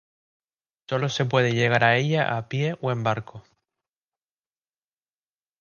Sólo 0.89 1.09
se 1.09 1.25
puede 1.25 1.53
llegar 1.53 1.83
a 1.83 1.95
ella 1.95 2.35
a 2.35 2.49
pie 2.49 2.75
o 2.81 2.91
en 2.91 3.03
barco. 3.03 3.43